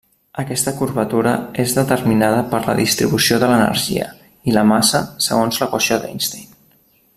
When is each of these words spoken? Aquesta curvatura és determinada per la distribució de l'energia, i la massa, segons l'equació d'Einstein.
Aquesta 0.43 0.71
curvatura 0.77 1.33
és 1.63 1.75
determinada 1.79 2.39
per 2.55 2.61
la 2.69 2.75
distribució 2.79 3.39
de 3.45 3.51
l'energia, 3.53 4.09
i 4.53 4.57
la 4.59 4.67
massa, 4.73 5.05
segons 5.29 5.61
l'equació 5.63 6.03
d'Einstein. 6.07 6.53